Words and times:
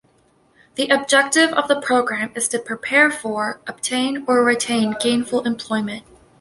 The 0.77 0.87
objective 0.89 1.53
of 1.53 1.67
the 1.67 1.79
program 1.79 2.31
is 2.33 2.47
to 2.47 2.57
prepare 2.57 3.11
for, 3.11 3.61
obtain 3.67 4.25
or 4.27 4.43
retain 4.43 4.95
gainful 4.99 5.45
employment. 5.45 6.03